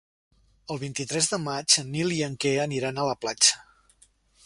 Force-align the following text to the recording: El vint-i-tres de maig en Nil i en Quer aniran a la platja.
El 0.75 0.79
vint-i-tres 0.83 1.27
de 1.35 1.39
maig 1.45 1.77
en 1.83 1.93
Nil 1.97 2.17
i 2.17 2.19
en 2.31 2.41
Quer 2.45 2.57
aniran 2.67 2.99
a 3.05 3.09
la 3.13 3.19
platja. 3.27 3.65